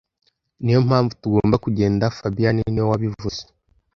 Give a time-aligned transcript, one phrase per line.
[0.63, 3.41] Niyo mpamvu tugomba kugenda fabien niwe wabivuze